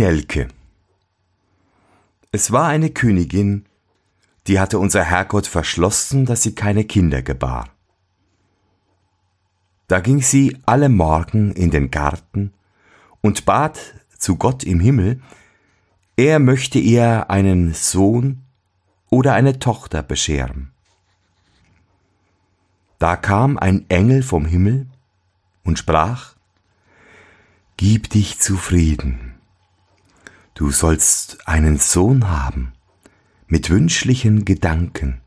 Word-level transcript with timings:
Nelke. 0.00 0.48
Es 2.32 2.52
war 2.52 2.68
eine 2.68 2.88
Königin, 2.88 3.66
die 4.46 4.58
hatte 4.58 4.78
unser 4.78 5.04
Herrgott 5.04 5.46
verschlossen, 5.46 6.24
dass 6.24 6.42
sie 6.42 6.54
keine 6.54 6.84
Kinder 6.84 7.20
gebar. 7.20 7.68
Da 9.88 10.00
ging 10.00 10.22
sie 10.22 10.56
alle 10.64 10.88
Morgen 10.88 11.52
in 11.52 11.70
den 11.70 11.90
Garten 11.90 12.54
und 13.20 13.44
bat 13.44 13.78
zu 14.16 14.36
Gott 14.36 14.64
im 14.64 14.80
Himmel, 14.80 15.20
er 16.16 16.38
möchte 16.38 16.78
ihr 16.78 17.28
einen 17.28 17.74
Sohn 17.74 18.40
oder 19.10 19.34
eine 19.34 19.58
Tochter 19.58 20.02
bescheren. 20.02 20.70
Da 22.98 23.16
kam 23.16 23.58
ein 23.58 23.84
Engel 23.90 24.22
vom 24.22 24.46
Himmel 24.46 24.86
und 25.62 25.78
sprach, 25.78 26.36
Gib 27.76 28.08
dich 28.08 28.38
zufrieden 28.40 29.29
Du 30.60 30.70
sollst 30.70 31.48
einen 31.48 31.78
Sohn 31.78 32.28
haben 32.28 32.74
mit 33.46 33.70
wünschlichen 33.70 34.44
Gedanken, 34.44 35.22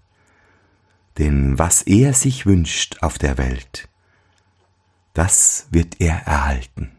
denn 1.18 1.58
was 1.58 1.82
er 1.82 2.14
sich 2.14 2.46
wünscht 2.46 2.98
auf 3.02 3.18
der 3.18 3.40
Welt, 3.40 3.90
das 5.16 5.66
wird 5.72 6.00
er 6.00 6.18
erhalten. 6.28 6.92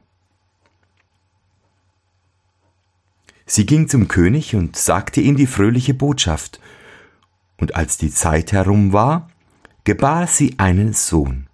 Sie 3.46 3.66
ging 3.66 3.88
zum 3.88 4.08
König 4.08 4.56
und 4.56 4.74
sagte 4.74 5.20
ihm 5.20 5.36
die 5.36 5.46
fröhliche 5.46 5.94
Botschaft, 5.94 6.58
und 7.58 7.76
als 7.76 7.98
die 7.98 8.10
Zeit 8.10 8.50
herum 8.50 8.92
war, 8.92 9.30
gebar 9.84 10.26
sie 10.26 10.58
einen 10.58 10.92
Sohn, 10.92 11.46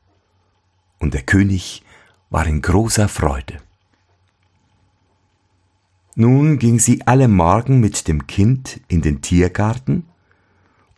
und 0.99 1.13
der 1.13 1.25
König 1.25 1.83
war 2.31 2.47
in 2.47 2.63
großer 2.63 3.07
Freude. 3.07 3.61
Nun 6.21 6.59
ging 6.59 6.79
sie 6.79 7.07
alle 7.07 7.29
Morgen 7.29 7.81
mit 7.81 8.07
dem 8.07 8.27
Kind 8.27 8.83
in 8.89 9.01
den 9.01 9.23
Tiergarten 9.23 10.07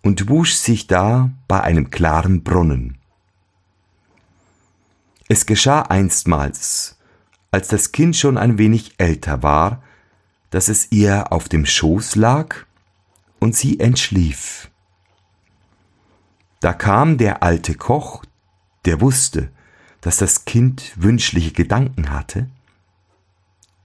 und 0.03 0.29
wusch 0.29 0.55
sich 0.55 0.89
da 0.89 1.31
bei 1.47 1.61
einem 1.61 1.91
klaren 1.91 2.43
Brunnen. 2.43 2.99
Es 5.29 5.47
geschah 5.47 5.83
einstmals, 5.83 6.99
als 7.53 7.69
das 7.69 7.93
Kind 7.93 8.17
schon 8.17 8.37
ein 8.37 8.59
wenig 8.59 8.95
älter 8.99 9.45
war, 9.45 9.85
dass 10.51 10.67
es 10.67 10.91
ihr 10.91 11.31
auf 11.31 11.49
dem 11.49 11.67
Schoß 11.67 12.17
lag 12.17 12.57
und 13.39 13.55
sie 13.55 13.79
entschlief. 13.79 14.73
Da 16.59 16.73
kam 16.73 17.17
der 17.17 17.45
alte 17.45 17.77
Koch, 17.77 18.25
der 18.87 19.01
wusste, 19.01 19.53
dass 20.01 20.17
das 20.17 20.47
Kind 20.47 20.95
wünschliche 20.97 21.53
Gedanken 21.53 22.11
hatte, 22.11 22.51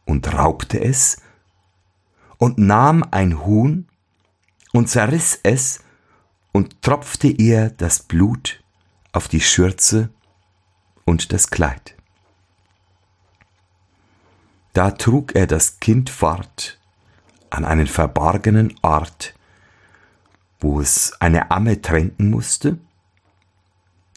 und 0.04 0.34
raubte 0.34 0.82
es 0.82 1.18
und 2.38 2.58
nahm 2.58 3.04
ein 3.12 3.46
Huhn 3.46 3.88
und 4.74 4.90
zerriss 4.90 5.40
es 5.44 5.84
und 6.52 6.82
tropfte 6.82 7.28
ihr 7.28 7.70
das 7.72 8.00
Blut 8.00 8.64
auf 9.12 9.28
die 9.28 9.42
Schürze 9.42 10.10
und 11.06 11.34
das 11.34 11.50
Kleid. 11.50 11.96
Da 14.74 14.92
trug 14.92 15.36
er 15.36 15.48
das 15.48 15.80
Kind 15.80 16.10
fort 16.10 16.80
an 17.50 17.66
einen 17.66 17.88
verborgenen 17.88 18.76
Ort, 18.82 19.34
wo 20.60 20.80
es 20.80 21.20
eine 21.20 21.50
Amme 21.50 21.82
tränken 21.82 22.30
musste, 22.30 22.78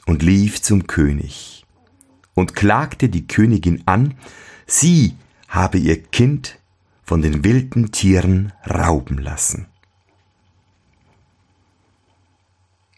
und 0.07 0.23
lief 0.23 0.61
zum 0.61 0.87
König 0.87 1.65
und 2.35 2.55
klagte 2.55 3.09
die 3.09 3.27
Königin 3.27 3.83
an, 3.87 4.15
sie 4.67 5.17
habe 5.49 5.79
ihr 5.79 6.03
Kind 6.03 6.60
von 7.11 7.23
den 7.23 7.43
wilden 7.43 7.91
Tieren 7.91 8.53
rauben 8.65 9.19
lassen. 9.19 9.67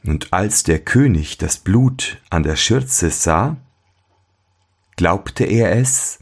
Und 0.04 0.34
als 0.34 0.64
der 0.64 0.80
König 0.80 1.38
das 1.38 1.56
Blut 1.56 2.20
an 2.28 2.42
der 2.42 2.56
Schürze 2.56 3.08
sah, 3.08 3.56
glaubte 4.96 5.44
er 5.44 5.74
es 5.74 6.18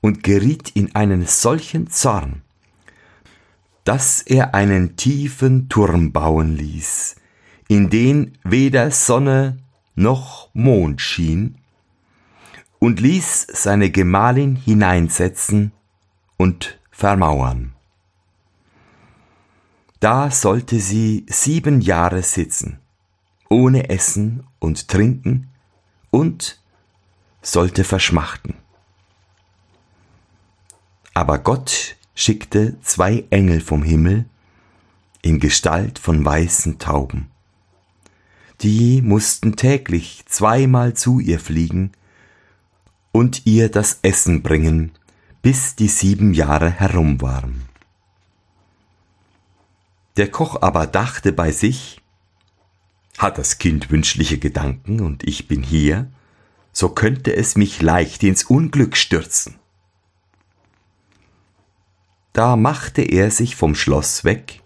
und 0.00 0.22
geriet 0.22 0.70
in 0.70 0.94
einen 0.94 1.26
solchen 1.26 1.90
Zorn, 1.90 2.40
dass 3.84 4.22
er 4.22 4.54
einen 4.54 4.96
tiefen 4.96 5.68
Turm 5.68 6.12
bauen 6.12 6.56
ließ, 6.56 7.16
in 7.68 7.90
den 7.90 8.38
weder 8.42 8.90
Sonne 8.90 9.58
noch 9.94 10.48
Mond 10.54 11.02
schien, 11.02 11.58
und 12.78 13.00
ließ 13.00 13.48
seine 13.52 13.90
Gemahlin 13.90 14.56
hineinsetzen 14.56 15.72
und 16.38 16.78
vermauern. 17.02 17.72
Da 19.98 20.30
sollte 20.30 20.78
sie 20.78 21.26
sieben 21.28 21.80
Jahre 21.80 22.22
sitzen, 22.22 22.78
ohne 23.48 23.90
Essen 23.90 24.46
und 24.60 24.86
Trinken 24.86 25.48
und 26.12 26.60
sollte 27.42 27.82
verschmachten. 27.82 28.54
Aber 31.12 31.40
Gott 31.40 31.96
schickte 32.14 32.80
zwei 32.82 33.24
Engel 33.30 33.60
vom 33.60 33.82
Himmel 33.82 34.26
in 35.22 35.40
Gestalt 35.40 35.98
von 35.98 36.24
weißen 36.24 36.78
Tauben. 36.78 37.32
Die 38.60 39.02
mussten 39.02 39.56
täglich 39.56 40.22
zweimal 40.26 40.94
zu 40.94 41.18
ihr 41.18 41.40
fliegen 41.40 41.90
und 43.10 43.44
ihr 43.44 43.72
das 43.72 43.98
Essen 44.02 44.44
bringen, 44.44 44.92
bis 45.42 45.74
die 45.74 45.88
sieben 45.88 46.34
Jahre 46.34 46.70
herum 46.70 47.20
waren. 47.20 47.62
Der 50.16 50.30
Koch 50.30 50.62
aber 50.62 50.86
dachte 50.86 51.32
bei 51.32 51.50
sich, 51.50 52.00
hat 53.18 53.38
das 53.38 53.58
Kind 53.58 53.90
wünschliche 53.90 54.38
Gedanken 54.38 55.00
und 55.00 55.26
ich 55.26 55.48
bin 55.48 55.62
hier, 55.62 56.10
so 56.72 56.88
könnte 56.88 57.34
es 57.34 57.56
mich 57.56 57.82
leicht 57.82 58.22
ins 58.22 58.44
Unglück 58.44 58.96
stürzen. 58.96 59.56
Da 62.32 62.56
machte 62.56 63.02
er 63.02 63.30
sich 63.30 63.56
vom 63.56 63.74
Schloss 63.74 64.24
weg 64.24 64.62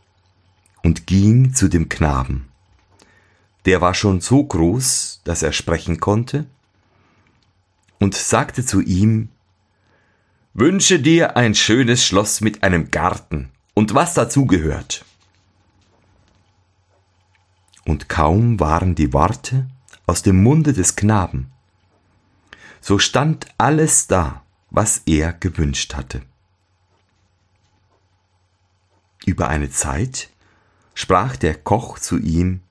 und 0.82 1.06
ging 1.06 1.54
zu 1.54 1.68
dem 1.68 1.88
Knaben. 1.88 2.48
Der 3.64 3.80
war 3.80 3.94
schon 3.94 4.20
so 4.20 4.44
groß, 4.44 5.22
dass 5.24 5.42
er 5.42 5.52
sprechen 5.52 5.98
konnte, 5.98 6.46
und 7.98 8.14
sagte 8.14 8.64
zu 8.64 8.80
ihm, 8.82 9.30
Wünsche 10.58 10.98
dir 10.98 11.36
ein 11.36 11.54
schönes 11.54 12.02
Schloss 12.02 12.40
mit 12.40 12.62
einem 12.62 12.90
Garten 12.90 13.50
und 13.74 13.92
was 13.92 14.14
dazu 14.14 14.46
gehört. 14.46 15.04
Und 17.84 18.08
kaum 18.08 18.58
waren 18.58 18.94
die 18.94 19.12
Worte 19.12 19.66
aus 20.06 20.22
dem 20.22 20.42
Munde 20.42 20.72
des 20.72 20.96
Knaben, 20.96 21.52
so 22.80 22.98
stand 22.98 23.48
alles 23.58 24.06
da, 24.06 24.46
was 24.70 25.02
er 25.04 25.34
gewünscht 25.34 25.92
hatte. 25.92 26.22
Über 29.26 29.48
eine 29.48 29.68
Zeit 29.68 30.30
sprach 30.94 31.36
der 31.36 31.54
Koch 31.54 31.98
zu 31.98 32.16
ihm, 32.16 32.62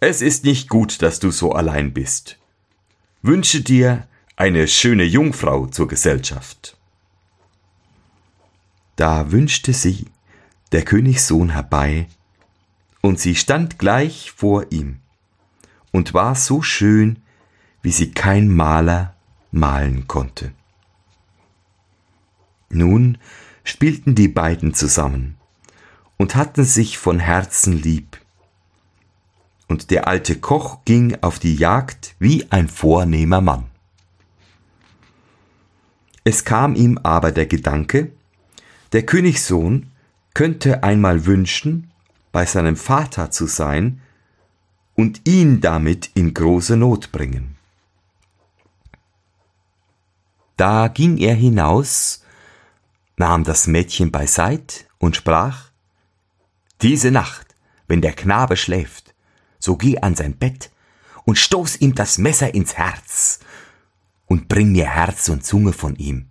Es 0.00 0.22
ist 0.22 0.46
nicht 0.46 0.70
gut, 0.70 1.02
dass 1.02 1.18
du 1.18 1.30
so 1.30 1.52
allein 1.52 1.92
bist. 1.92 2.38
Wünsche 3.20 3.60
dir 3.60 4.08
eine 4.36 4.66
schöne 4.68 5.04
Jungfrau 5.04 5.66
zur 5.66 5.86
Gesellschaft. 5.86 6.78
Da 8.96 9.32
wünschte 9.32 9.72
sie 9.72 10.06
der 10.72 10.84
Königssohn 10.84 11.50
herbei, 11.50 12.08
und 13.00 13.20
sie 13.20 13.34
stand 13.34 13.78
gleich 13.78 14.30
vor 14.30 14.72
ihm 14.72 14.98
und 15.92 16.14
war 16.14 16.34
so 16.34 16.62
schön, 16.62 17.18
wie 17.82 17.92
sie 17.92 18.12
kein 18.12 18.48
Maler 18.48 19.14
malen 19.52 20.08
konnte. 20.08 20.52
Nun 22.70 23.18
spielten 23.62 24.14
die 24.14 24.28
beiden 24.28 24.74
zusammen 24.74 25.36
und 26.16 26.34
hatten 26.34 26.64
sich 26.64 26.98
von 26.98 27.18
Herzen 27.18 27.74
lieb. 27.80 28.18
Und 29.68 29.90
der 29.90 30.08
alte 30.08 30.40
Koch 30.40 30.84
ging 30.84 31.16
auf 31.20 31.38
die 31.38 31.56
Jagd 31.56 32.14
wie 32.18 32.50
ein 32.50 32.68
vornehmer 32.68 33.40
Mann. 33.40 33.66
Es 36.24 36.44
kam 36.44 36.74
ihm 36.74 36.98
aber 37.02 37.32
der 37.32 37.46
Gedanke, 37.46 38.12
der 38.94 39.04
Königssohn 39.04 39.90
könnte 40.34 40.84
einmal 40.84 41.26
wünschen, 41.26 41.90
bei 42.30 42.46
seinem 42.46 42.76
Vater 42.76 43.32
zu 43.32 43.48
sein 43.48 44.00
und 44.94 45.26
ihn 45.26 45.60
damit 45.60 46.12
in 46.14 46.32
große 46.32 46.76
Not 46.76 47.10
bringen. 47.10 47.56
Da 50.56 50.86
ging 50.86 51.18
er 51.18 51.34
hinaus, 51.34 52.22
nahm 53.16 53.42
das 53.42 53.66
Mädchen 53.66 54.12
beiseit 54.12 54.86
und 54.98 55.16
sprach, 55.16 55.70
Diese 56.80 57.10
Nacht, 57.10 57.56
wenn 57.88 58.00
der 58.00 58.12
Knabe 58.12 58.56
schläft, 58.56 59.12
so 59.58 59.76
geh 59.76 59.98
an 59.98 60.14
sein 60.14 60.36
Bett 60.36 60.70
und 61.24 61.36
stoß 61.36 61.80
ihm 61.80 61.96
das 61.96 62.18
Messer 62.18 62.54
ins 62.54 62.74
Herz 62.74 63.40
und 64.26 64.46
bring 64.46 64.70
mir 64.70 64.86
Herz 64.86 65.28
und 65.28 65.44
Zunge 65.44 65.72
von 65.72 65.96
ihm 65.96 66.28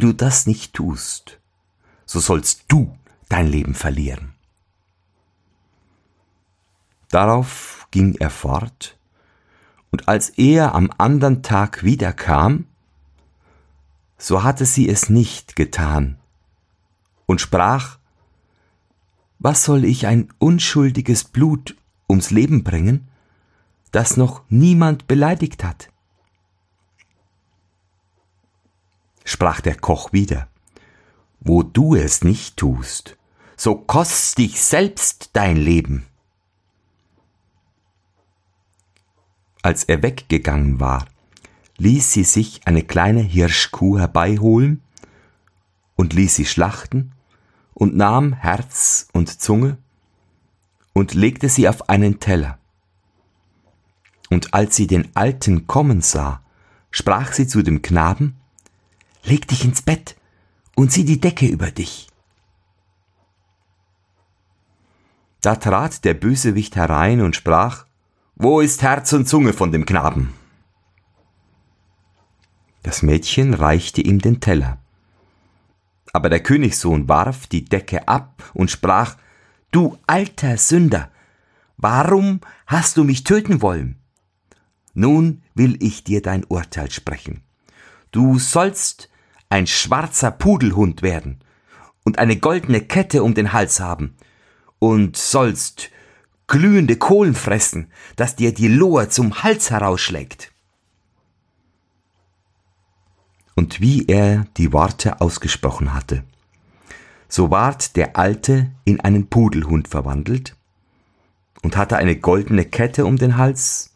du 0.00 0.12
das 0.12 0.46
nicht 0.46 0.74
tust, 0.74 1.40
so 2.04 2.20
sollst 2.20 2.64
du 2.68 2.96
dein 3.28 3.46
Leben 3.46 3.74
verlieren. 3.74 4.34
Darauf 7.10 7.86
ging 7.90 8.14
er 8.16 8.30
fort, 8.30 8.98
und 9.90 10.08
als 10.08 10.30
er 10.30 10.74
am 10.74 10.90
andern 10.98 11.42
Tag 11.42 11.84
wiederkam, 11.84 12.66
so 14.18 14.42
hatte 14.42 14.64
sie 14.64 14.88
es 14.88 15.10
nicht 15.10 15.56
getan 15.56 16.18
und 17.26 17.40
sprach, 17.40 17.98
Was 19.38 19.64
soll 19.64 19.84
ich 19.84 20.06
ein 20.06 20.28
unschuldiges 20.38 21.24
Blut 21.24 21.76
ums 22.08 22.30
Leben 22.30 22.62
bringen, 22.62 23.08
das 23.90 24.16
noch 24.16 24.42
niemand 24.48 25.06
beleidigt 25.06 25.64
hat? 25.64 25.91
Sprach 29.32 29.62
der 29.62 29.76
Koch 29.76 30.12
wieder, 30.12 30.46
Wo 31.40 31.62
du 31.62 31.94
es 31.94 32.22
nicht 32.22 32.58
tust, 32.58 33.16
so 33.56 33.76
kost 33.76 34.36
dich 34.36 34.62
selbst 34.62 35.30
dein 35.32 35.56
Leben. 35.56 36.04
Als 39.62 39.84
er 39.84 40.02
weggegangen 40.02 40.80
war, 40.80 41.06
ließ 41.78 42.12
sie 42.12 42.24
sich 42.24 42.66
eine 42.66 42.82
kleine 42.82 43.22
Hirschkuh 43.22 43.98
herbeiholen 43.98 44.82
und 45.96 46.12
ließ 46.12 46.36
sie 46.36 46.46
schlachten 46.46 47.12
und 47.72 47.96
nahm 47.96 48.34
Herz 48.34 49.08
und 49.14 49.40
Zunge 49.40 49.78
und 50.92 51.14
legte 51.14 51.48
sie 51.48 51.70
auf 51.70 51.88
einen 51.88 52.20
Teller. 52.20 52.58
Und 54.28 54.52
als 54.52 54.76
sie 54.76 54.86
den 54.86 55.16
Alten 55.16 55.66
kommen 55.66 56.02
sah, 56.02 56.42
sprach 56.90 57.32
sie 57.32 57.46
zu 57.46 57.62
dem 57.62 57.80
Knaben, 57.80 58.36
Leg 59.24 59.46
dich 59.48 59.64
ins 59.64 59.82
Bett 59.82 60.16
und 60.74 60.92
zieh 60.92 61.04
die 61.04 61.20
Decke 61.20 61.46
über 61.46 61.70
dich. 61.70 62.08
Da 65.40 65.56
trat 65.56 66.04
der 66.04 66.14
Bösewicht 66.14 66.76
herein 66.76 67.20
und 67.20 67.34
sprach, 67.34 67.86
Wo 68.36 68.60
ist 68.60 68.82
Herz 68.82 69.12
und 69.12 69.28
Zunge 69.28 69.52
von 69.52 69.72
dem 69.72 69.86
Knaben? 69.86 70.34
Das 72.82 73.02
Mädchen 73.02 73.54
reichte 73.54 74.00
ihm 74.00 74.20
den 74.20 74.40
Teller. 74.40 74.78
Aber 76.12 76.28
der 76.28 76.42
Königssohn 76.42 77.08
warf 77.08 77.46
die 77.46 77.64
Decke 77.64 78.06
ab 78.08 78.50
und 78.54 78.70
sprach 78.70 79.16
Du 79.70 79.98
alter 80.06 80.58
Sünder, 80.58 81.10
warum 81.76 82.40
hast 82.66 82.96
du 82.96 83.04
mich 83.04 83.24
töten 83.24 83.62
wollen? 83.62 83.98
Nun 84.94 85.42
will 85.54 85.82
ich 85.82 86.04
dir 86.04 86.20
dein 86.22 86.44
Urteil 86.44 86.90
sprechen. 86.90 87.42
Du 88.10 88.38
sollst 88.38 89.08
ein 89.52 89.66
schwarzer 89.66 90.30
Pudelhund 90.30 91.02
werden 91.02 91.40
und 92.04 92.18
eine 92.18 92.36
goldene 92.36 92.80
Kette 92.80 93.22
um 93.22 93.34
den 93.34 93.52
Hals 93.52 93.80
haben 93.80 94.16
und 94.78 95.16
sollst 95.16 95.90
glühende 96.46 96.96
Kohlen 96.96 97.34
fressen, 97.34 97.92
dass 98.16 98.34
dir 98.34 98.52
die 98.52 98.68
Lohe 98.68 99.08
zum 99.08 99.42
Hals 99.42 99.70
herausschlägt. 99.70 100.52
und 103.54 103.80
wie 103.80 104.06
er 104.06 104.46
die 104.56 104.72
Worte 104.72 105.20
ausgesprochen 105.20 105.94
hatte. 105.94 106.24
So 107.28 107.50
ward 107.50 107.96
der 107.96 108.16
Alte 108.16 108.70
in 108.84 109.00
einen 109.00 109.28
Pudelhund 109.28 109.88
verwandelt 109.88 110.56
und 111.62 111.76
hatte 111.76 111.96
eine 111.96 112.16
goldene 112.16 112.64
Kette 112.64 113.06
um 113.06 113.16
den 113.16 113.36
Hals, 113.36 113.90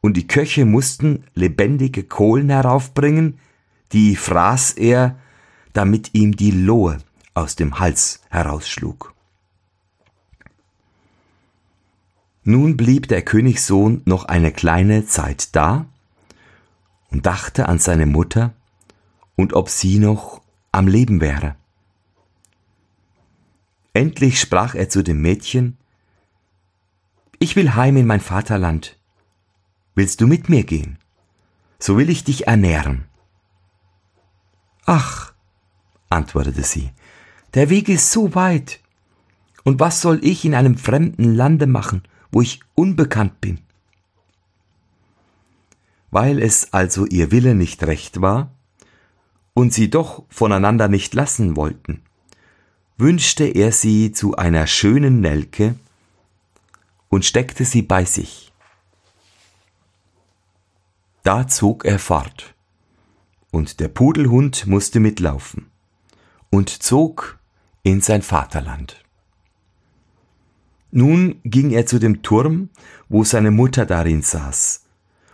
und 0.00 0.16
die 0.16 0.26
Köche 0.26 0.64
mussten 0.64 1.24
lebendige 1.34 2.02
Kohlen 2.02 2.50
heraufbringen, 2.50 3.38
die 3.92 4.16
fraß 4.16 4.72
er, 4.72 5.18
damit 5.72 6.14
ihm 6.14 6.36
die 6.36 6.50
Lohe 6.50 6.98
aus 7.34 7.56
dem 7.56 7.78
Hals 7.78 8.20
herausschlug. 8.30 9.14
Nun 12.44 12.76
blieb 12.76 13.08
der 13.08 13.22
Königssohn 13.22 14.02
noch 14.04 14.24
eine 14.24 14.52
kleine 14.52 15.06
Zeit 15.06 15.54
da, 15.54 15.86
und 17.12 17.26
dachte 17.26 17.68
an 17.68 17.78
seine 17.78 18.06
Mutter 18.06 18.54
und 19.36 19.52
ob 19.52 19.68
sie 19.68 19.98
noch 19.98 20.42
am 20.72 20.88
Leben 20.88 21.20
wäre. 21.20 21.56
Endlich 23.92 24.40
sprach 24.40 24.74
er 24.74 24.88
zu 24.88 25.02
dem 25.02 25.20
Mädchen, 25.20 25.76
Ich 27.38 27.54
will 27.54 27.74
heim 27.74 27.98
in 27.98 28.06
mein 28.06 28.20
Vaterland. 28.20 28.98
Willst 29.94 30.22
du 30.22 30.26
mit 30.26 30.48
mir 30.48 30.64
gehen? 30.64 30.98
So 31.78 31.98
will 31.98 32.08
ich 32.08 32.24
dich 32.24 32.46
ernähren. 32.46 33.04
Ach, 34.84 35.32
antwortete 36.08 36.62
sie, 36.62 36.90
der 37.54 37.70
Weg 37.70 37.88
ist 37.88 38.10
so 38.10 38.34
weit. 38.34 38.80
Und 39.64 39.78
was 39.78 40.00
soll 40.00 40.24
ich 40.24 40.44
in 40.44 40.54
einem 40.54 40.76
fremden 40.76 41.34
Lande 41.34 41.66
machen, 41.66 42.02
wo 42.32 42.40
ich 42.40 42.60
unbekannt 42.74 43.40
bin? 43.40 43.60
Weil 46.10 46.42
es 46.42 46.72
also 46.72 47.06
ihr 47.06 47.30
Wille 47.30 47.54
nicht 47.54 47.82
recht 47.84 48.20
war 48.20 48.50
und 49.54 49.72
sie 49.72 49.88
doch 49.88 50.24
voneinander 50.28 50.88
nicht 50.88 51.14
lassen 51.14 51.56
wollten, 51.56 52.02
wünschte 52.98 53.44
er 53.44 53.72
sie 53.72 54.12
zu 54.12 54.36
einer 54.36 54.66
schönen 54.66 55.20
Nelke 55.20 55.76
und 57.08 57.24
steckte 57.24 57.64
sie 57.64 57.82
bei 57.82 58.04
sich. 58.04 58.52
Da 61.22 61.46
zog 61.46 61.84
er 61.84 61.98
fort, 61.98 62.54
und 63.52 63.78
der 63.78 63.88
Pudelhund 63.88 64.66
musste 64.66 64.98
mitlaufen 64.98 65.70
und 66.50 66.68
zog 66.68 67.38
in 67.84 68.00
sein 68.00 68.22
Vaterland. 68.22 69.04
Nun 70.90 71.40
ging 71.44 71.70
er 71.70 71.86
zu 71.86 72.00
dem 72.00 72.22
Turm, 72.22 72.70
wo 73.08 73.22
seine 73.22 73.50
Mutter 73.50 73.86
darin 73.86 74.22
saß, 74.22 74.84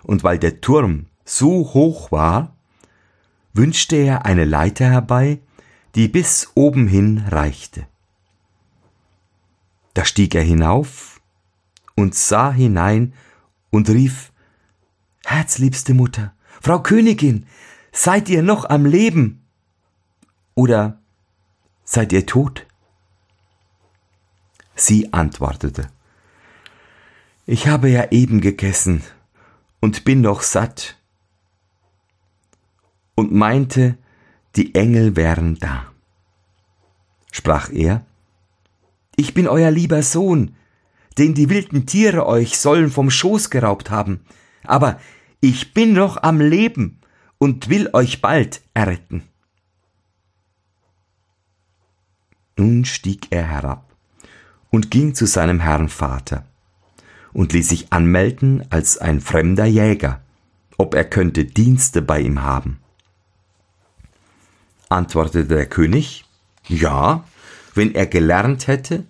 und 0.02 0.22
weil 0.25 0.38
der 0.38 0.60
Turm 0.60 1.06
so 1.25 1.72
hoch 1.75 2.12
war, 2.12 2.54
wünschte 3.54 3.96
er 3.96 4.26
eine 4.26 4.44
Leiter 4.44 4.87
herbei, 4.87 5.40
die 5.94 6.08
bis 6.08 6.52
oben 6.54 6.87
hin 6.87 7.25
reichte. 7.28 7.87
Da 9.94 10.04
stieg 10.04 10.34
er 10.34 10.42
hinauf 10.42 11.20
und 11.96 12.14
sah 12.14 12.52
hinein 12.52 13.14
und 13.70 13.88
rief 13.88 14.32
Herzliebste 15.25 15.92
Mutter, 15.94 16.32
Frau 16.60 16.80
Königin, 16.80 17.46
seid 17.99 18.28
ihr 18.28 18.43
noch 18.43 18.64
am 18.64 18.87
Leben? 18.87 19.43
Oder 20.55 21.00
seid 21.85 22.12
ihr 22.12 22.26
tot? 22.26 22.64
Sie 24.76 25.12
antwortete 25.12 25.90
Ich 27.45 27.67
habe 27.67 27.90
ja 27.90 28.12
eben 28.12 28.40
gegessen 28.40 29.02
und 29.81 30.05
bin 30.05 30.21
noch 30.21 30.43
satt 30.43 30.97
und 33.17 33.33
meinte, 33.33 33.99
die 34.55 34.76
Engel 34.76 35.17
wären 35.17 35.57
da. 35.57 35.87
Sprach 37.33 37.69
er, 37.71 38.07
ich 39.17 39.35
bin 39.35 39.49
euer 39.49 39.73
lieber 39.73 40.05
Sohn, 40.05 40.55
den 41.19 41.35
die 41.35 41.50
wilden 41.50 41.85
Tiere 41.87 42.26
euch 42.26 42.59
sollen 42.59 42.90
vom 42.90 43.11
Schoß 43.11 43.50
geraubt 43.50 43.90
haben, 43.90 44.21
aber 44.62 45.00
ich 45.40 45.75
bin 45.75 45.95
noch 45.95 46.23
am 46.23 46.40
Leben 46.40 46.98
und 47.38 47.68
will 47.68 47.90
euch 47.92 48.21
bald 48.21 48.61
erretten. 48.75 49.23
Nun 52.57 52.85
stieg 52.85 53.28
er 53.30 53.47
herab 53.47 53.85
und 54.71 54.90
ging 54.90 55.14
zu 55.14 55.26
seinem 55.26 55.61
Herrn 55.61 55.88
Vater 55.88 56.45
und 57.33 57.52
ließ 57.52 57.68
sich 57.68 57.92
anmelden 57.92 58.64
als 58.71 58.99
ein 58.99 59.21
fremder 59.21 59.64
Jäger, 59.64 60.21
ob 60.76 60.95
er 60.95 61.04
könnte 61.04 61.45
Dienste 61.45 62.02
bei 62.02 62.21
ihm 62.21 62.42
haben. 62.42 62.80
Antwortete 64.88 65.47
der 65.47 65.66
König, 65.66 66.25
ja, 66.66 67.25
wenn 67.75 67.95
er 67.95 68.07
gelernt 68.07 68.66
hätte 68.66 69.04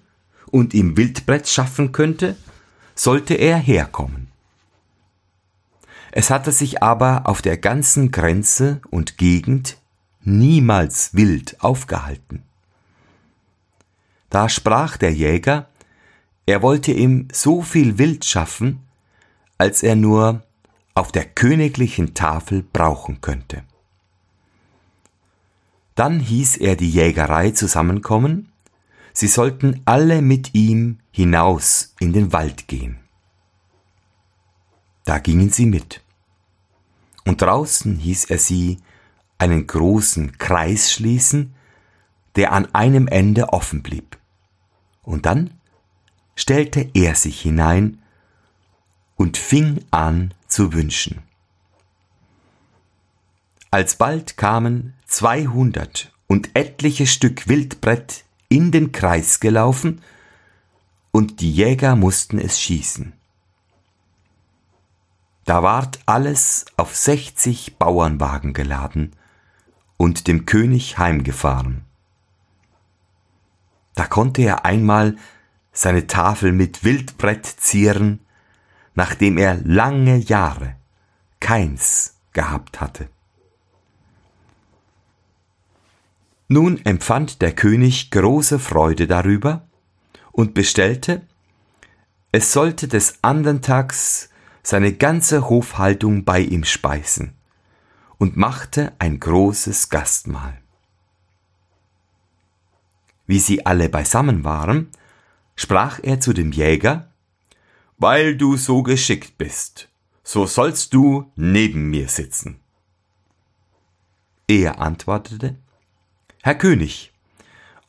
und 0.47 0.75
ihm 0.75 0.97
Wildbrett 0.97 1.49
schaffen 1.49 1.93
könnte, 1.93 2.37
sollte 2.95 3.35
er 3.35 3.57
herkommen. 3.57 4.28
Es 6.13 6.31
hatte 6.31 6.53
sich 6.53 6.83
aber 6.83 7.23
auf 7.27 7.43
der 7.43 7.59
ganzen 7.59 8.11
Grenze 8.11 8.81
und 8.91 9.19
Gegend 9.19 9.77
niemals 10.23 11.15
wild 11.15 11.61
aufgehalten. 11.61 12.43
Da 14.31 14.49
sprach 14.49 14.97
der 14.97 15.13
Jäger, 15.13 15.69
er 16.47 16.63
wollte 16.63 16.93
ihm 16.93 17.29
so 17.33 17.63
viel 17.63 17.99
Wild 17.99 18.25
schaffen, 18.25 18.81
als 19.59 19.83
er 19.83 19.97
nur 19.97 20.43
auf 20.95 21.13
der 21.13 21.25
königlichen 21.25 22.15
Tafel 22.15 22.63
brauchen 22.63 23.21
könnte. 23.21 23.63
Dann 25.95 26.21
hieß 26.21 26.59
er 26.59 26.77
die 26.77 26.91
Jägerei 26.91 27.51
zusammenkommen, 27.51 28.53
sie 29.13 29.27
sollten 29.27 29.83
alle 29.85 30.23
mit 30.23 30.55
ihm 30.55 30.99
hinaus 31.11 31.95
in 31.99 32.13
den 32.13 32.33
Wald 32.33 32.69
gehen. 32.69 32.99
Da 35.09 35.19
gingen 35.19 35.49
sie 35.49 35.65
mit. 35.65 36.03
Und 37.25 37.41
draußen 37.41 37.97
hieß 37.97 38.27
er 38.27 38.37
sie 38.37 38.77
einen 39.39 39.67
großen 39.67 40.37
Kreis 40.37 40.93
schließen, 40.93 41.55
der 42.37 42.53
an 42.53 42.75
einem 42.75 43.09
Ende 43.09 43.49
offen 43.55 43.83
blieb. 43.83 44.19
Und 45.03 45.25
dann 45.25 45.55
stellte 46.37 46.91
er 46.93 47.15
sich 47.15 47.41
hinein 47.41 48.03
und 49.17 49.39
fing 49.39 49.83
an 49.91 50.35
zu 50.47 50.75
wünschen. 50.75 51.23
Alsbald 53.71 54.37
kamen 54.37 54.93
zweihundert 55.07 56.13
und 56.27 56.51
etliche 56.53 57.07
Stück 57.07 57.49
Wildbrett 57.49 58.25
in 58.51 58.73
den 58.73 58.93
Kreis 58.93 59.41
gelaufen, 59.41 60.03
und 61.13 61.41
die 61.41 61.51
Jäger 61.51 61.97
mussten 61.97 62.39
es 62.39 62.61
schießen. 62.61 63.18
Da 65.49 65.63
ward 65.63 66.01
alles 66.05 66.67
auf 66.77 66.95
sechzig 66.95 67.79
Bauernwagen 67.79 68.53
geladen 68.53 69.17
und 69.97 70.27
dem 70.27 70.45
König 70.45 70.99
heimgefahren. 70.99 71.87
Da 73.95 74.05
konnte 74.05 74.43
er 74.43 74.67
einmal 74.67 75.17
seine 75.73 76.07
Tafel 76.07 76.53
mit 76.53 76.85
Wildbrett 76.85 77.47
zieren, 77.47 78.21
nachdem 78.95 79.39
er 79.39 79.55
lange 79.65 80.19
Jahre 80.19 80.77
keins 81.41 82.19
gehabt 82.35 82.83
hatte. 82.83 83.09
Nun 86.49 86.85
empfand 86.85 87.41
der 87.41 87.55
König 87.55 88.11
große 88.11 88.59
Freude 88.59 89.07
darüber 89.07 89.67
und 90.31 90.53
bestellte, 90.53 91.23
es 92.33 92.53
sollte 92.53 92.87
des 92.87 93.21
andern 93.23 93.63
Tags 93.63 94.29
seine 94.63 94.93
ganze 94.93 95.49
Hofhaltung 95.49 96.25
bei 96.25 96.41
ihm 96.41 96.65
speisen 96.65 97.35
und 98.19 98.37
machte 98.37 98.93
ein 98.99 99.21
großes 99.21 99.89
Gastmahl. 99.89 100.61
Wie 103.27 103.39
sie 103.39 103.67
alle 103.67 103.89
beisammen 103.89 104.45
waren, 104.45 104.89
sprach 105.55 106.01
er 106.03 106.21
zu 106.21 106.33
dem 106.33 106.53
Jäger, 106.53 107.11
Weil 108.01 108.37
du 108.37 108.57
so 108.57 108.83
geschickt 108.85 109.39
bist, 109.39 109.89
so 110.23 110.47
sollst 110.47 110.95
du 110.95 111.33
neben 111.35 111.91
mir 111.91 112.09
sitzen. 112.09 112.61
Er 114.47 114.81
antwortete, 114.81 115.57
Herr 116.43 116.55
König, 116.55 117.13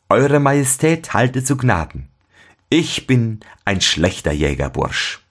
Eure 0.08 0.40
Majestät 0.40 1.14
halte 1.14 1.44
zu 1.44 1.56
Gnaden. 1.56 2.08
Ich 2.68 3.06
bin 3.06 3.40
ein 3.64 3.80
schlechter 3.80 4.32
Jägerbursch. 4.32 5.24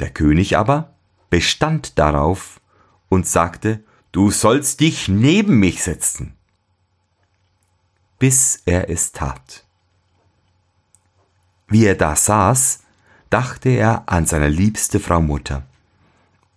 Der 0.00 0.10
König 0.10 0.56
aber 0.56 0.94
bestand 1.30 1.98
darauf 1.98 2.60
und 3.08 3.26
sagte, 3.26 3.80
Du 4.12 4.30
sollst 4.30 4.78
dich 4.78 5.08
neben 5.08 5.58
mich 5.58 5.82
setzen. 5.82 6.34
Bis 8.20 8.62
er 8.64 8.88
es 8.88 9.10
tat. 9.10 9.64
Wie 11.66 11.84
er 11.84 11.96
da 11.96 12.14
saß, 12.14 12.84
dachte 13.28 13.70
er 13.70 14.04
an 14.06 14.26
seine 14.26 14.48
liebste 14.48 15.00
Frau 15.00 15.20
Mutter 15.20 15.64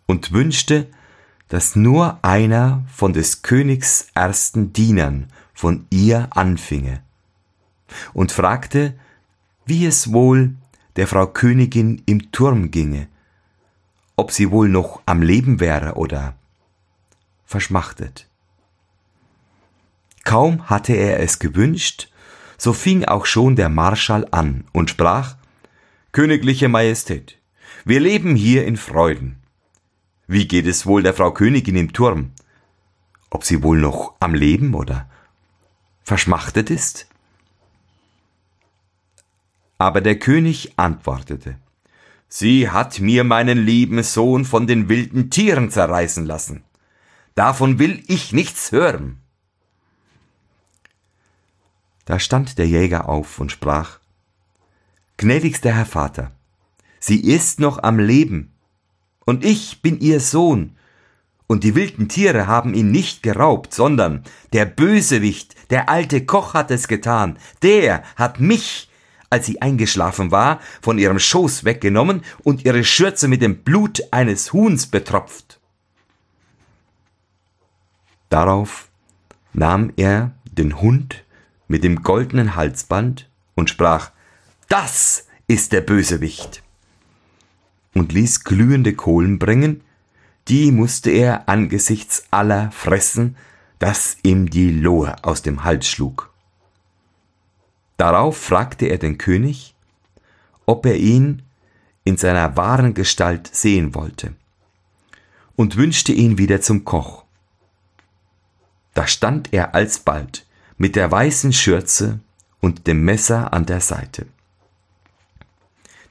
und 0.06 0.32
wünschte, 0.34 0.88
dass 1.48 1.76
nur 1.76 2.20
einer 2.24 2.86
von 2.94 3.14
des 3.14 3.42
Königs 3.42 4.10
ersten 4.14 4.74
Dienern 4.74 5.32
von 5.54 5.88
ihr 5.90 6.28
anfinge, 6.32 7.02
und 8.14 8.32
fragte, 8.32 8.94
wie 9.66 9.86
es 9.88 10.12
wohl 10.12 10.54
der 10.98 11.08
Frau 11.08 11.26
Königin 11.26 12.04
im 12.06 12.32
Turm 12.32 12.70
ginge, 12.70 13.08
ob 14.18 14.32
sie 14.32 14.52
wohl 14.52 14.68
noch 14.68 15.02
am 15.06 15.22
Leben 15.22 15.62
wäre 15.62 15.94
oder 15.94 16.36
verschmachtet. 17.46 18.28
Kaum 20.26 20.70
hatte 20.70 20.94
er 20.94 21.22
es 21.22 21.40
gewünscht, 21.40 22.12
so 22.58 22.74
fing 22.74 23.06
auch 23.06 23.26
schon 23.26 23.56
der 23.56 23.70
Marschall 23.70 24.28
an 24.32 24.66
und 24.74 24.90
sprach 24.90 25.38
Königliche 26.12 26.68
Majestät, 26.68 27.38
wir 27.86 28.00
leben 28.00 28.36
hier 28.36 28.66
in 28.66 28.76
Freuden. 28.76 29.38
Wie 30.26 30.48
geht 30.48 30.66
es 30.66 30.86
wohl 30.86 31.04
der 31.04 31.14
Frau 31.14 31.32
Königin 31.32 31.76
im 31.76 31.94
Turm? 31.94 32.32
Ob 33.30 33.44
sie 33.46 33.62
wohl 33.62 33.78
noch 33.78 34.16
am 34.20 34.34
Leben 34.34 34.74
oder 34.74 35.08
verschmachtet 36.04 36.72
ist? 36.72 37.08
Aber 39.78 40.02
der 40.02 40.18
König 40.18 40.74
antwortete, 40.78 41.60
Sie 42.30 42.70
hat 42.70 43.00
mir 43.00 43.24
meinen 43.24 43.58
lieben 43.58 44.04
Sohn 44.04 44.46
von 44.46 44.68
den 44.68 44.90
wilden 44.90 45.30
Tieren 45.30 45.70
zerreißen 45.70 46.26
lassen. 46.26 46.64
Davon 47.36 47.80
will 47.80 48.04
ich 48.08 48.34
nichts 48.34 48.72
hören. 48.72 49.22
Da 52.06 52.20
stand 52.20 52.58
der 52.58 52.68
Jäger 52.68 53.10
auf 53.10 53.40
und 53.40 53.52
sprach, 53.52 54.00
Gnädigster 55.18 55.74
Herr 55.74 55.86
Vater, 55.86 56.32
sie 57.00 57.20
ist 57.20 57.60
noch 57.60 57.82
am 57.84 58.00
Leben 58.00 58.54
und 59.26 59.44
ich 59.44 59.82
bin 59.82 60.00
ihr 60.00 60.20
Sohn. 60.20 60.78
Und 61.48 61.64
die 61.64 61.76
wilden 61.76 62.10
Tiere 62.10 62.48
haben 62.48 62.74
ihn 62.74 62.92
nicht 62.92 63.24
geraubt, 63.24 63.74
sondern 63.74 64.24
der 64.54 64.66
Bösewicht, 64.66 65.56
der 65.70 65.90
alte 65.90 66.26
Koch 66.26 66.54
hat 66.54 66.72
es 66.72 66.88
getan. 66.88 67.38
Der 67.62 68.04
hat 68.16 68.40
mich, 68.40 68.90
als 69.30 69.46
sie 69.46 69.62
eingeschlafen 69.62 70.32
war, 70.32 70.60
von 70.82 70.98
ihrem 70.98 71.20
Schoß 71.20 71.64
weggenommen 71.64 72.22
und 72.44 72.66
ihre 72.66 72.84
Schürze 72.84 73.28
mit 73.28 73.42
dem 73.42 73.64
Blut 73.64 74.02
eines 74.12 74.54
Huhns 74.54 74.88
betropft. 74.88 75.60
Darauf 78.30 78.90
nahm 79.54 79.92
er 79.96 80.32
den 80.46 80.82
Hund 80.82 81.24
mit 81.68 81.84
dem 81.84 82.04
goldenen 82.04 82.56
Halsband 82.56 83.30
und 83.56 83.70
sprach, 83.70 84.12
das 84.68 85.28
ist 85.48 85.72
der 85.72 85.82
Bösewicht 85.82 86.64
und 87.94 88.14
ließ 88.14 88.44
glühende 88.44 88.94
Kohlen 88.94 89.40
bringen, 89.40 89.82
die 90.48 90.72
musste 90.72 91.10
er 91.10 91.50
angesichts 91.50 92.26
aller 92.32 92.72
fressen, 92.72 93.36
dass 93.80 94.18
ihm 94.24 94.50
die 94.50 94.72
Lohe 94.72 95.16
aus 95.24 95.42
dem 95.42 95.64
Hals 95.64 95.88
schlug. 95.88 96.32
Darauf 97.98 98.38
fragte 98.38 98.86
er 98.86 98.98
den 98.98 99.18
König, 99.18 99.76
ob 100.66 100.86
er 100.86 100.98
ihn 100.98 101.42
in 102.04 102.18
seiner 102.18 102.56
wahren 102.56 102.94
Gestalt 102.94 103.54
sehen 103.54 103.94
wollte, 103.94 104.34
und 105.56 105.76
wünschte 105.76 106.14
ihn 106.14 106.38
wieder 106.38 106.62
zum 106.62 106.86
Koch. 106.86 107.24
Da 108.94 109.06
stand 109.06 109.54
er 109.54 109.76
alsbald 109.76 110.46
mit 110.78 110.96
der 110.96 111.12
weißen 111.12 111.54
Schürze 111.54 112.20
und 112.62 112.88
dem 112.88 113.04
Messer 113.04 113.54
an 113.54 113.66
der 113.66 113.82
Seite. 113.82 114.28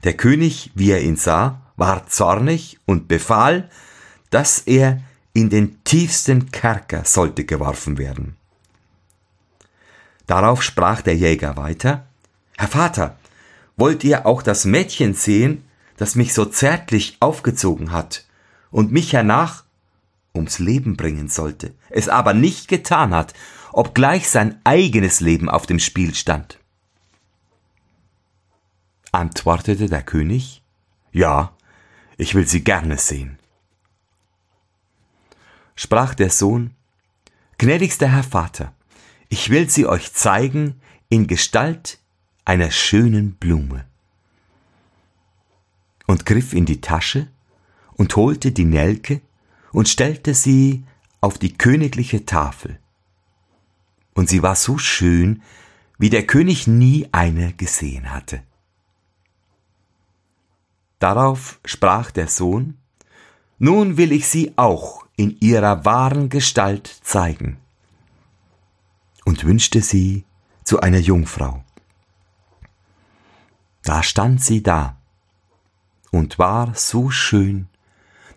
Der 0.03 0.13
König, 0.13 0.71
wie 0.75 0.91
er 0.91 1.01
ihn 1.01 1.17
sah, 1.17 1.61
war 1.75 2.07
zornig 2.07 2.79
und 2.85 3.07
befahl, 3.09 3.69
dass 4.29 4.59
er 4.59 5.01
in 5.33 5.49
den 5.49 5.83
tiefsten 5.83 6.51
Kerker 6.51 7.03
sollte 7.03 7.43
geworfen 7.43 7.97
werden. 7.97 8.36
Darauf 10.27 10.61
sprach 10.61 11.01
der 11.01 11.15
Jäger 11.15 11.57
weiter, 11.57 12.05
Herr 12.57 12.67
Vater, 12.67 13.17
wollt 13.77 14.03
ihr 14.03 14.25
auch 14.25 14.41
das 14.41 14.65
Mädchen 14.65 15.13
sehen, 15.13 15.63
das 15.95 16.15
mich 16.15 16.33
so 16.33 16.45
zärtlich 16.45 17.17
aufgezogen 17.19 17.91
hat 17.91 18.25
und 18.69 18.91
mich 18.91 19.13
hernach 19.13 19.63
ums 20.35 20.59
Leben 20.59 20.97
bringen 20.97 21.29
sollte, 21.29 21.73
es 21.89 22.09
aber 22.09 22.33
nicht 22.33 22.67
getan 22.67 23.15
hat, 23.15 23.33
obgleich 23.71 24.29
sein 24.29 24.59
eigenes 24.63 25.19
Leben 25.21 25.49
auf 25.49 25.65
dem 25.65 25.79
Spiel 25.79 26.13
stand? 26.13 26.59
Antwortete 29.11 29.87
der 29.87 30.03
König, 30.03 30.61
Ja, 31.11 31.53
ich 32.17 32.35
will 32.35 32.47
sie 32.47 32.63
gerne 32.63 32.97
sehen. 32.97 33.39
Sprach 35.75 36.15
der 36.15 36.31
Sohn, 36.31 36.73
Gnädigster 37.57 38.07
Herr 38.07 38.23
Vater, 38.23 38.73
ich 39.29 39.49
will 39.49 39.69
sie 39.69 39.85
euch 39.85 40.13
zeigen 40.13 40.81
in 41.09 41.27
Gestalt 41.27 41.99
einer 42.45 42.71
schönen 42.71 43.35
Blume. 43.35 43.85
Und 46.05 46.25
griff 46.25 46.53
in 46.53 46.65
die 46.65 46.81
Tasche 46.81 47.27
und 47.95 48.15
holte 48.15 48.51
die 48.51 48.65
Nelke 48.65 49.21
und 49.71 49.89
stellte 49.89 50.33
sie 50.33 50.85
auf 51.19 51.37
die 51.37 51.57
königliche 51.57 52.25
Tafel. 52.25 52.79
Und 54.13 54.29
sie 54.29 54.41
war 54.41 54.55
so 54.55 54.77
schön, 54.77 55.41
wie 55.97 56.09
der 56.09 56.25
König 56.25 56.67
nie 56.67 57.07
eine 57.11 57.53
gesehen 57.53 58.11
hatte. 58.13 58.41
Darauf 60.99 61.59
sprach 61.65 62.11
der 62.11 62.27
Sohn, 62.27 62.77
Nun 63.59 63.97
will 63.97 64.11
ich 64.11 64.27
sie 64.27 64.53
auch 64.55 65.05
in 65.15 65.37
ihrer 65.39 65.85
wahren 65.85 66.29
Gestalt 66.29 66.87
zeigen, 67.03 67.57
und 69.27 69.43
wünschte 69.43 69.81
sie 69.81 70.23
zu 70.63 70.79
einer 70.79 70.99
Jungfrau. 70.99 71.61
Da 73.83 74.01
stand 74.01 74.41
sie 74.41 74.63
da 74.63 74.95
und 76.11 76.39
war 76.39 76.73
so 76.75 77.09
schön, 77.09 77.67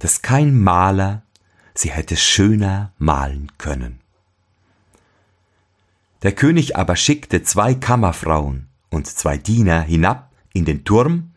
dass 0.01 0.21
kein 0.21 0.59
Maler 0.61 1.23
sie 1.75 1.93
hätte 1.93 2.17
schöner 2.17 2.93
malen 2.99 3.53
können. 3.57 4.01
Der 6.25 6.33
König 6.33 6.75
aber 6.75 6.97
schickte 6.97 7.45
zwei 7.45 7.75
Kammerfrauen 7.75 8.67
und 8.91 9.07
zwei 9.07 9.39
Diener 9.39 9.83
hinab 9.83 10.33
in 10.53 10.65
den 10.65 10.83
Turm, 10.83 11.31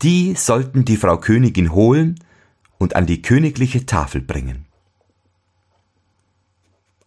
die 0.00 0.34
sollten 0.36 0.86
die 0.86 0.96
Frau 0.96 1.18
Königin 1.18 1.72
holen 1.72 2.18
und 2.78 2.96
an 2.96 3.04
die 3.04 3.20
königliche 3.20 3.84
Tafel 3.84 4.22
bringen. 4.22 4.67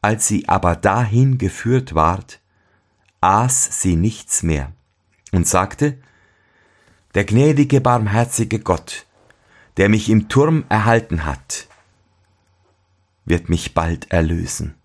Als 0.01 0.27
sie 0.27 0.49
aber 0.49 0.75
dahin 0.75 1.37
geführt 1.37 1.93
ward, 1.93 2.39
aß 3.21 3.81
sie 3.81 3.95
nichts 3.95 4.41
mehr 4.41 4.71
und 5.31 5.47
sagte, 5.47 5.97
Der 7.13 7.23
gnädige, 7.23 7.81
barmherzige 7.81 8.59
Gott, 8.59 9.05
der 9.77 9.89
mich 9.89 10.09
im 10.09 10.27
Turm 10.27 10.65
erhalten 10.69 11.25
hat, 11.25 11.67
wird 13.25 13.47
mich 13.47 13.75
bald 13.75 14.11
erlösen. 14.11 14.75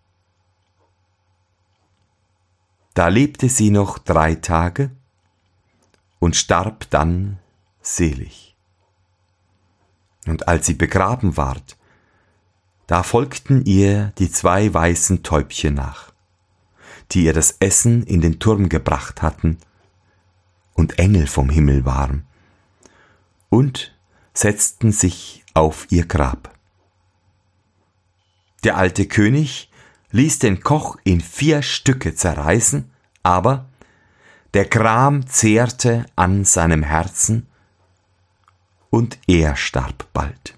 Da 2.92 3.08
lebte 3.08 3.48
sie 3.48 3.70
noch 3.70 3.98
drei 3.98 4.34
Tage 4.34 4.90
und 6.18 6.36
starb 6.36 6.90
dann 6.90 7.38
selig. 7.80 8.56
Und 10.26 10.48
als 10.48 10.66
sie 10.66 10.74
begraben 10.74 11.36
ward, 11.36 11.76
da 12.86 13.02
folgten 13.02 13.64
ihr 13.64 14.12
die 14.18 14.30
zwei 14.30 14.72
weißen 14.72 15.22
Täubchen 15.22 15.74
nach, 15.74 16.12
die 17.12 17.24
ihr 17.24 17.32
das 17.32 17.56
Essen 17.60 18.02
in 18.04 18.20
den 18.20 18.38
Turm 18.38 18.68
gebracht 18.68 19.22
hatten, 19.22 19.58
und 20.74 20.98
Engel 20.98 21.26
vom 21.26 21.48
Himmel 21.48 21.84
waren, 21.84 22.26
und 23.48 23.94
setzten 24.34 24.92
sich 24.92 25.44
auf 25.54 25.86
ihr 25.90 26.06
Grab. 26.06 26.54
Der 28.62 28.76
alte 28.76 29.06
König 29.06 29.70
ließ 30.10 30.38
den 30.38 30.60
Koch 30.60 30.96
in 31.04 31.20
vier 31.20 31.62
Stücke 31.62 32.14
zerreißen, 32.14 32.90
aber 33.22 33.68
der 34.54 34.66
Gram 34.66 35.26
zehrte 35.26 36.06
an 36.14 36.44
seinem 36.44 36.82
Herzen, 36.82 37.46
und 38.90 39.18
er 39.26 39.56
starb 39.56 40.06
bald. 40.12 40.55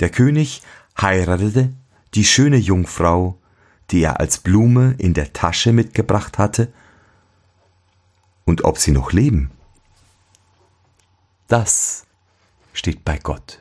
Der 0.00 0.10
König 0.10 0.62
heiratete 1.00 1.72
die 2.14 2.24
schöne 2.24 2.56
Jungfrau, 2.56 3.38
die 3.90 4.02
er 4.02 4.20
als 4.20 4.38
Blume 4.38 4.94
in 4.98 5.14
der 5.14 5.32
Tasche 5.32 5.72
mitgebracht 5.72 6.38
hatte, 6.38 6.72
und 8.44 8.64
ob 8.64 8.78
sie 8.78 8.92
noch 8.92 9.12
leben, 9.12 9.50
das 11.48 12.06
steht 12.72 13.04
bei 13.04 13.18
Gott. 13.18 13.60